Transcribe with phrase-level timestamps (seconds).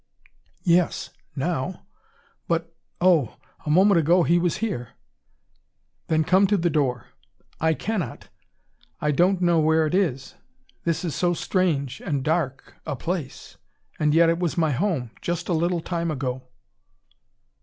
[0.63, 1.85] "Yes now.
[2.47, 3.35] But, oh!
[3.67, 4.93] a moment ago he was here!"
[6.07, 7.09] "Then come to the door."
[7.59, 8.27] "I cannot.
[8.99, 10.33] I don't know where it is.
[10.85, 13.57] This is so strange and dark a place.
[13.99, 16.47] And yet it was my home, just a little time ago."